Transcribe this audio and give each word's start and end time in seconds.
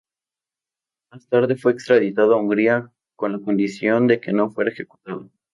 Más 1.11 1.27
tarde 1.29 1.55
fue 1.55 1.73
extraditado 1.73 2.33
a 2.33 2.37
Hungría 2.37 2.91
con 3.15 3.33
la 3.33 3.39
condición 3.39 4.07
de 4.07 4.19
que 4.19 4.33
no 4.33 4.49
fuera 4.49 4.71
ejecutado. 4.71 5.29